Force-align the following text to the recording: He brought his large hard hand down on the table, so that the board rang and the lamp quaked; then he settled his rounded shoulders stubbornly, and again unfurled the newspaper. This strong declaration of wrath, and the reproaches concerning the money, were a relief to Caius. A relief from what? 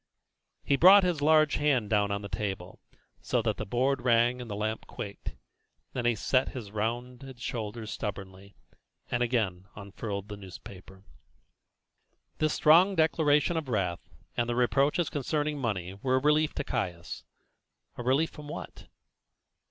He 0.63 0.77
brought 0.77 1.03
his 1.03 1.21
large 1.21 1.57
hard 1.57 1.61
hand 1.61 1.91
down 1.91 2.09
on 2.09 2.23
the 2.23 2.27
table, 2.27 2.79
so 3.21 3.39
that 3.43 3.57
the 3.57 3.67
board 3.67 4.01
rang 4.01 4.41
and 4.41 4.49
the 4.49 4.55
lamp 4.55 4.87
quaked; 4.87 5.35
then 5.93 6.05
he 6.07 6.15
settled 6.15 6.55
his 6.55 6.71
rounded 6.71 7.39
shoulders 7.39 7.91
stubbornly, 7.91 8.55
and 9.11 9.21
again 9.21 9.67
unfurled 9.75 10.27
the 10.27 10.37
newspaper. 10.37 11.03
This 12.39 12.51
strong 12.53 12.95
declaration 12.95 13.57
of 13.57 13.69
wrath, 13.69 14.09
and 14.35 14.49
the 14.49 14.55
reproaches 14.55 15.07
concerning 15.11 15.57
the 15.57 15.61
money, 15.61 15.93
were 16.01 16.15
a 16.15 16.19
relief 16.19 16.55
to 16.55 16.63
Caius. 16.63 17.23
A 17.95 18.01
relief 18.01 18.31
from 18.31 18.47
what? 18.47 18.87